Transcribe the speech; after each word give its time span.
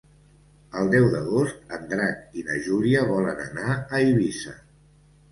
El 0.83 0.87
deu 0.93 1.03
d'agost 1.15 1.75
en 1.77 1.83
Drac 1.91 2.39
i 2.41 2.45
na 2.47 2.57
Júlia 2.67 3.03
volen 3.11 3.43
anar 3.43 3.67
a 3.75 3.99
Eivissa. 3.99 4.55